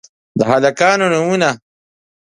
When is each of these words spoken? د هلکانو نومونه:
د 0.37 0.39
هلکانو 0.49 1.05
نومونه: 1.13 1.49